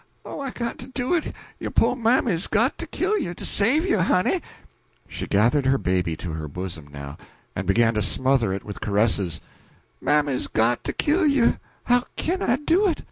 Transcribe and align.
Oh, 0.25 0.39
I 0.39 0.49
got 0.49 0.79
to 0.79 0.87
do 0.87 1.13
it, 1.13 1.31
yo' 1.59 1.69
po' 1.69 1.93
mammy's 1.93 2.47
got 2.47 2.79
to 2.79 2.87
kill 2.87 3.19
you 3.19 3.35
to 3.35 3.45
save 3.45 3.85
you, 3.87 3.99
honey" 3.99 4.41
she 5.07 5.27
gathered 5.27 5.67
her 5.67 5.77
baby 5.77 6.17
to 6.17 6.31
her 6.31 6.47
bosom, 6.47 6.87
now, 6.91 7.19
and 7.55 7.67
began 7.67 7.93
to 7.93 8.01
smother 8.01 8.51
it 8.51 8.63
with 8.63 8.81
caresses 8.81 9.41
"Mammy's 10.01 10.47
got 10.47 10.83
to 10.85 10.93
kill 10.93 11.27
you 11.27 11.59
how 11.83 12.05
kin 12.15 12.41
I 12.41 12.55
do 12.55 12.87
it! 12.87 12.99